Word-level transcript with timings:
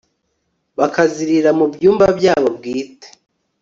bakazirira 0.79 1.49
mu 1.57 1.65
byumba 1.73 2.05
byabo 2.17 2.47
bwite 2.57 3.07